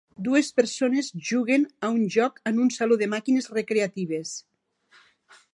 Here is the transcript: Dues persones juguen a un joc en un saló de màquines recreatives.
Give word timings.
Dues 0.27 0.47
persones 0.59 1.09
juguen 1.31 1.67
a 1.87 1.91
un 1.97 2.09
joc 2.17 2.41
en 2.53 2.65
un 2.65 2.73
saló 2.79 2.99
de 3.05 3.11
màquines 3.15 3.53
recreatives. 3.59 4.37